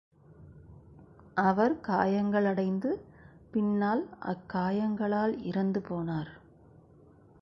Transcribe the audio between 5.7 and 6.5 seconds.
போனார்.